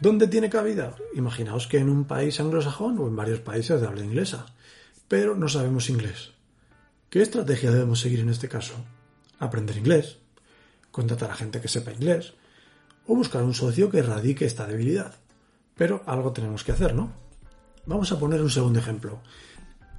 ¿Dónde 0.00 0.28
tiene 0.28 0.48
cabida? 0.48 0.94
Imaginaos 1.14 1.66
que 1.66 1.76
en 1.76 1.90
un 1.90 2.06
país 2.06 2.40
anglosajón 2.40 2.98
o 2.98 3.06
en 3.06 3.16
varios 3.16 3.40
países 3.40 3.78
de 3.78 3.86
habla 3.86 4.02
inglesa, 4.02 4.46
pero 5.08 5.36
no 5.36 5.50
sabemos 5.50 5.90
inglés. 5.90 6.30
¿Qué 7.10 7.20
estrategia 7.20 7.70
debemos 7.70 8.00
seguir 8.00 8.20
en 8.20 8.30
este 8.30 8.48
caso? 8.48 8.72
Aprender 9.40 9.76
inglés, 9.76 10.16
contratar 10.90 11.32
a 11.32 11.34
gente 11.34 11.60
que 11.60 11.68
sepa 11.68 11.92
inglés, 11.92 12.32
o 13.06 13.14
buscar 13.14 13.42
un 13.42 13.54
socio 13.54 13.90
que 13.90 13.98
erradique 13.98 14.44
esta 14.44 14.66
debilidad. 14.66 15.14
Pero 15.76 16.02
algo 16.06 16.32
tenemos 16.32 16.64
que 16.64 16.72
hacer, 16.72 16.94
¿no? 16.94 17.12
Vamos 17.84 18.10
a 18.12 18.18
poner 18.18 18.42
un 18.42 18.50
segundo 18.50 18.78
ejemplo. 18.78 19.20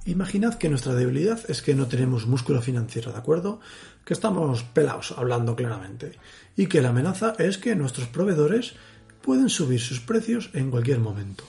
Imaginad 0.04 0.54
que 0.54 0.68
nuestra 0.68 0.94
debilidad 0.94 1.40
es 1.48 1.62
que 1.62 1.74
no 1.74 1.86
tenemos 1.86 2.26
músculo 2.26 2.62
financiero, 2.62 3.12
¿de 3.12 3.18
acuerdo? 3.18 3.60
Que 4.04 4.14
estamos 4.14 4.62
pelados, 4.62 5.14
hablando 5.16 5.54
claramente. 5.54 6.12
Y 6.56 6.66
que 6.66 6.80
la 6.80 6.90
amenaza 6.90 7.34
es 7.38 7.58
que 7.58 7.76
nuestros 7.76 8.08
proveedores 8.08 8.74
pueden 9.22 9.48
subir 9.50 9.80
sus 9.80 10.00
precios 10.00 10.50
en 10.54 10.70
cualquier 10.70 10.98
momento. 10.98 11.44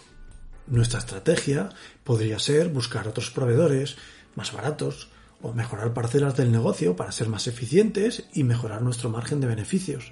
Nuestra 0.68 1.00
estrategia 1.00 1.70
podría 2.04 2.38
ser 2.38 2.70
buscar 2.70 3.08
otros 3.08 3.32
proveedores 3.32 3.98
más 4.36 4.54
baratos 4.54 5.10
o 5.42 5.54
mejorar 5.54 5.94
parcelas 5.94 6.36
del 6.36 6.52
negocio 6.52 6.96
para 6.96 7.12
ser 7.12 7.30
más 7.30 7.48
eficientes 7.48 8.26
y 8.34 8.44
mejorar 8.44 8.82
nuestro 8.82 9.10
margen 9.10 9.40
de 9.40 9.48
beneficios. 9.48 10.12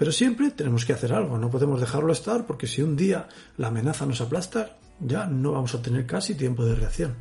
Pero 0.00 0.12
siempre 0.12 0.50
tenemos 0.50 0.86
que 0.86 0.94
hacer 0.94 1.12
algo, 1.12 1.36
no 1.36 1.50
podemos 1.50 1.78
dejarlo 1.78 2.10
estar 2.10 2.46
porque 2.46 2.66
si 2.66 2.80
un 2.80 2.96
día 2.96 3.28
la 3.58 3.68
amenaza 3.68 4.06
nos 4.06 4.22
aplasta, 4.22 4.78
ya 4.98 5.26
no 5.26 5.52
vamos 5.52 5.74
a 5.74 5.82
tener 5.82 6.06
casi 6.06 6.34
tiempo 6.34 6.64
de 6.64 6.74
reacción. 6.74 7.16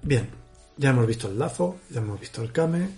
Bien, 0.00 0.30
ya 0.76 0.90
hemos 0.90 1.04
visto 1.08 1.26
el 1.26 1.36
LAFO, 1.36 1.80
ya 1.90 2.00
hemos 2.00 2.20
visto 2.20 2.42
el 2.42 2.52
CAME 2.52 2.90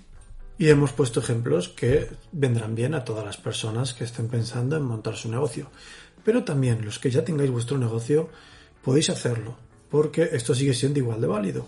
y 0.58 0.68
hemos 0.68 0.92
puesto 0.92 1.20
ejemplos 1.20 1.70
que 1.70 2.10
vendrán 2.32 2.74
bien 2.74 2.92
a 2.92 3.02
todas 3.02 3.24
las 3.24 3.38
personas 3.38 3.94
que 3.94 4.04
estén 4.04 4.28
pensando 4.28 4.76
en 4.76 4.82
montar 4.82 5.16
su 5.16 5.30
negocio. 5.30 5.70
Pero 6.22 6.44
también 6.44 6.84
los 6.84 6.98
que 6.98 7.10
ya 7.10 7.24
tengáis 7.24 7.50
vuestro 7.50 7.78
negocio, 7.78 8.28
podéis 8.84 9.08
hacerlo, 9.08 9.56
porque 9.88 10.28
esto 10.32 10.54
sigue 10.54 10.74
siendo 10.74 10.98
igual 10.98 11.22
de 11.22 11.28
válido. 11.28 11.66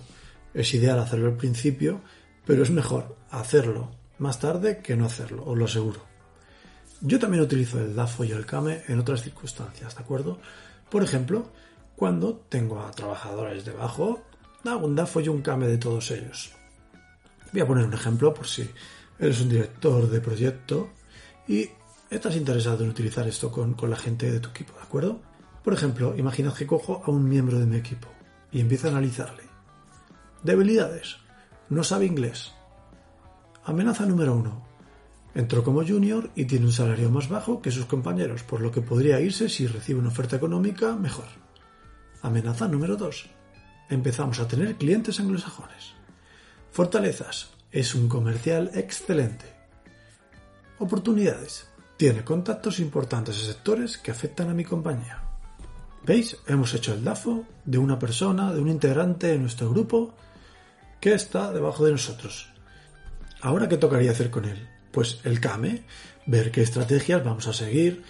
Es 0.52 0.74
ideal 0.74 0.98
hacerlo 0.98 1.28
al 1.28 1.38
principio, 1.38 2.02
pero 2.44 2.62
es 2.62 2.70
mejor 2.70 3.16
hacerlo 3.30 3.92
más 4.18 4.40
tarde 4.40 4.82
que 4.82 4.94
no 4.94 5.06
hacerlo, 5.06 5.42
os 5.46 5.56
lo 5.56 5.64
aseguro. 5.64 6.11
Yo 7.04 7.18
también 7.18 7.42
utilizo 7.42 7.80
el 7.80 7.96
DAFO 7.96 8.22
y 8.22 8.30
el 8.30 8.46
KAME 8.46 8.84
en 8.86 9.00
otras 9.00 9.22
circunstancias, 9.22 9.96
¿de 9.96 10.00
acuerdo? 10.00 10.38
Por 10.88 11.02
ejemplo, 11.02 11.50
cuando 11.96 12.44
tengo 12.48 12.80
a 12.80 12.92
trabajadores 12.92 13.64
debajo, 13.64 14.22
hago 14.64 14.86
un 14.86 14.94
DAFO 14.94 15.20
y 15.20 15.28
un 15.28 15.42
KAME 15.42 15.66
de 15.66 15.78
todos 15.78 16.12
ellos. 16.12 16.52
Voy 17.52 17.60
a 17.60 17.66
poner 17.66 17.86
un 17.86 17.94
ejemplo 17.94 18.32
por 18.32 18.46
si 18.46 18.70
eres 19.18 19.40
un 19.40 19.48
director 19.48 20.08
de 20.08 20.20
proyecto 20.20 20.90
y 21.48 21.68
estás 22.08 22.36
interesado 22.36 22.84
en 22.84 22.90
utilizar 22.90 23.26
esto 23.26 23.50
con, 23.50 23.74
con 23.74 23.90
la 23.90 23.96
gente 23.96 24.30
de 24.30 24.38
tu 24.38 24.50
equipo, 24.50 24.74
¿de 24.74 24.82
acuerdo? 24.82 25.20
Por 25.64 25.74
ejemplo, 25.74 26.16
imaginad 26.16 26.54
que 26.54 26.68
cojo 26.68 27.02
a 27.04 27.10
un 27.10 27.28
miembro 27.28 27.58
de 27.58 27.66
mi 27.66 27.78
equipo 27.78 28.06
y 28.52 28.60
empiezo 28.60 28.86
a 28.86 28.90
analizarle. 28.90 29.42
Debilidades. 30.44 31.16
No 31.68 31.82
sabe 31.82 32.06
inglés. 32.06 32.52
Amenaza 33.64 34.06
número 34.06 34.36
uno. 34.36 34.71
Entró 35.34 35.64
como 35.64 35.86
junior 35.86 36.30
y 36.34 36.44
tiene 36.44 36.66
un 36.66 36.72
salario 36.72 37.10
más 37.10 37.28
bajo 37.28 37.62
que 37.62 37.70
sus 37.70 37.86
compañeros, 37.86 38.42
por 38.42 38.60
lo 38.60 38.70
que 38.70 38.82
podría 38.82 39.20
irse 39.20 39.48
si 39.48 39.66
recibe 39.66 40.00
una 40.00 40.08
oferta 40.08 40.36
económica 40.36 40.94
mejor. 40.94 41.26
Amenaza 42.20 42.68
número 42.68 42.96
2. 42.96 43.30
Empezamos 43.88 44.40
a 44.40 44.46
tener 44.46 44.76
clientes 44.76 45.20
anglosajones. 45.20 45.94
Fortalezas. 46.70 47.50
Es 47.70 47.94
un 47.94 48.08
comercial 48.08 48.70
excelente. 48.74 49.46
Oportunidades. 50.78 51.68
Tiene 51.96 52.24
contactos 52.24 52.80
importantes 52.80 53.38
en 53.38 53.46
sectores 53.46 53.96
que 53.96 54.10
afectan 54.10 54.50
a 54.50 54.54
mi 54.54 54.64
compañía. 54.64 55.22
¿Veis? 56.04 56.36
Hemos 56.46 56.74
hecho 56.74 56.92
el 56.92 57.04
DAFO 57.04 57.44
de 57.64 57.78
una 57.78 57.98
persona, 57.98 58.52
de 58.52 58.60
un 58.60 58.68
integrante 58.68 59.28
de 59.28 59.38
nuestro 59.38 59.70
grupo 59.70 60.14
que 61.00 61.14
está 61.14 61.52
debajo 61.52 61.84
de 61.84 61.92
nosotros. 61.92 62.52
Ahora, 63.40 63.68
¿qué 63.68 63.76
tocaría 63.76 64.10
hacer 64.10 64.30
con 64.30 64.44
él? 64.44 64.68
Pues 64.92 65.20
el 65.24 65.40
CAME, 65.40 65.84
ver 66.26 66.50
qué 66.50 66.62
estrategias 66.62 67.24
vamos 67.24 67.48
a 67.48 67.52
seguir 67.52 68.04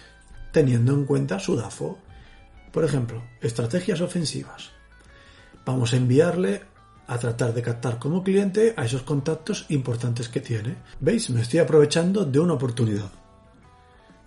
teniendo 0.51 0.93
en 0.93 1.05
cuenta 1.05 1.39
su 1.39 1.55
DAFO. 1.55 1.97
Por 2.71 2.83
ejemplo, 2.83 3.23
estrategias 3.41 4.01
ofensivas. 4.01 4.71
Vamos 5.65 5.93
a 5.93 5.97
enviarle 5.97 6.61
a 7.07 7.17
tratar 7.17 7.53
de 7.53 7.61
captar 7.61 7.99
como 7.99 8.23
cliente 8.23 8.73
a 8.77 8.85
esos 8.85 9.03
contactos 9.03 9.65
importantes 9.69 10.29
que 10.29 10.39
tiene. 10.39 10.77
¿Veis? 10.99 11.29
Me 11.29 11.41
estoy 11.41 11.59
aprovechando 11.59 12.25
de 12.25 12.39
una 12.39 12.53
oportunidad. 12.53 13.11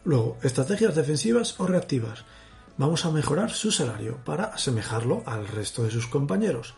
Luego, 0.05 0.39
estrategias 0.43 0.95
defensivas 0.95 1.59
o 1.59 1.67
reactivas. 1.67 2.25
Vamos 2.79 3.05
a 3.05 3.11
mejorar 3.11 3.51
su 3.51 3.71
salario 3.71 4.19
para 4.25 4.45
asemejarlo 4.45 5.23
al 5.27 5.49
resto 5.49 5.83
de 5.83 5.91
sus 5.91 6.07
compañeros. 6.07 6.75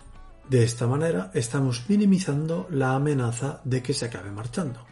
De 0.48 0.64
esta 0.64 0.86
manera 0.86 1.30
estamos 1.34 1.84
minimizando 1.88 2.66
la 2.70 2.94
amenaza 2.94 3.60
de 3.64 3.82
que 3.82 3.92
se 3.92 4.06
acabe 4.06 4.30
marchando. 4.30 4.86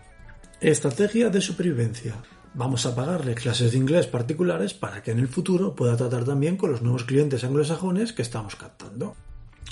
Estrategia 0.60 1.28
de 1.28 1.42
supervivencia. 1.42 2.14
Vamos 2.54 2.86
a 2.86 2.94
pagarle 2.94 3.34
clases 3.34 3.72
de 3.72 3.76
inglés 3.76 4.06
particulares 4.06 4.72
para 4.72 5.02
que 5.02 5.10
en 5.10 5.18
el 5.18 5.28
futuro 5.28 5.75
pueda 5.75 5.98
tratar 5.98 6.25
también 6.25 6.56
con 6.56 6.72
los 6.72 6.80
nuevos 6.80 7.04
clientes 7.04 7.44
anglosajones 7.44 8.14
que 8.14 8.22
estamos 8.22 8.56
captando. 8.56 9.14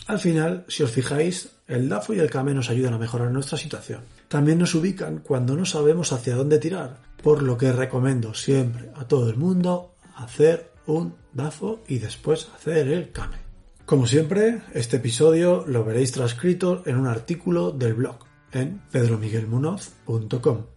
Al 0.07 0.19
final, 0.19 0.67
si 0.69 0.83
os 0.83 0.91
fijáis, 0.91 1.53
el 1.67 1.89
DAFO 1.89 2.13
y 2.13 2.19
el 2.19 2.29
CAME 2.29 2.53
nos 2.53 2.69
ayudan 2.69 2.93
a 2.93 2.99
mejorar 2.99 3.31
nuestra 3.31 3.57
situación. 3.57 4.03
También 4.29 4.59
nos 4.59 4.75
ubican 4.75 5.21
cuando 5.21 5.57
no 5.57 5.65
sabemos 5.65 6.13
hacia 6.13 6.37
dónde 6.37 6.59
tirar, 6.59 6.99
por 7.23 7.43
lo 7.43 7.57
que 7.57 7.73
recomiendo 7.73 8.35
siempre 8.35 8.91
a 8.95 9.09
todo 9.09 9.31
el 9.31 9.37
mundo 9.37 9.95
hacer 10.17 10.71
un 10.87 11.15
DAFO 11.33 11.81
y 11.89 11.99
después 11.99 12.51
hacer 12.55 12.89
el 12.89 13.11
CAME. 13.11 13.39
Como 13.87 14.07
siempre, 14.07 14.61
este 14.75 14.99
episodio 14.99 15.65
lo 15.67 15.83
veréis 15.83 16.13
transcrito 16.13 16.83
en 16.85 16.99
un 16.99 17.07
artículo 17.07 17.71
del 17.71 17.95
blog 17.95 18.19
en 18.53 18.83
pedromiguelmunoz.com. 18.93 20.74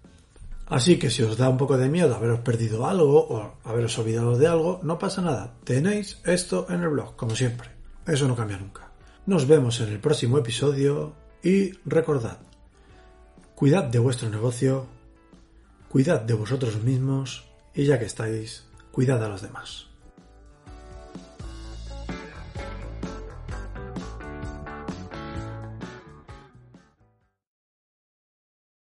Así 0.70 1.00
que 1.00 1.10
si 1.10 1.24
os 1.24 1.38
da 1.38 1.48
un 1.48 1.58
poco 1.58 1.78
de 1.78 1.88
miedo 1.88 2.16
haberos 2.16 2.42
perdido 2.42 2.88
algo 2.88 3.20
o 3.24 3.56
haberos 3.64 3.98
olvidado 4.00 4.38
de 4.38 4.48
algo, 4.48 4.80
no 4.84 5.00
pasa 5.00 5.22
nada. 5.22 5.56
Tenéis 5.64 6.20
esto 6.26 6.68
en 6.70 6.82
el 6.82 6.90
blog, 6.90 7.16
como 7.16 7.36
siempre. 7.36 7.70
Eso 8.06 8.28
no 8.28 8.36
cambia 8.36 8.58
nunca. 8.58 8.92
Nos 9.26 9.48
vemos 9.48 9.80
en 9.80 9.90
el 9.90 10.00
próximo 10.00 10.38
episodio 10.38 11.14
y 11.44 11.72
recordad, 11.86 12.40
cuidad 13.56 13.86
de 13.86 14.00
vuestro 14.00 14.30
negocio, 14.30 14.88
cuidad 15.90 16.22
de 16.22 16.34
vosotros 16.34 16.82
mismos 16.84 17.46
y 17.74 17.86
ya 17.86 18.00
que 18.00 18.06
estáis, 18.06 18.66
cuidad 18.92 19.24
a 19.24 19.30
los 19.30 19.42
demás. 19.42 19.88